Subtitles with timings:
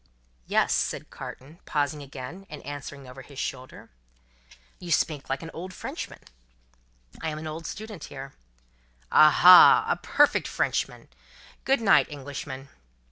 [0.47, 3.91] "Yes," said Carton, pausing again, and answering over his shoulder.
[4.79, 6.21] "You speak like a Frenchman."
[7.21, 8.33] "I am an old student here."
[9.11, 11.09] "Aha, a perfect Frenchman!
[11.65, 12.69] Good night, Englishman."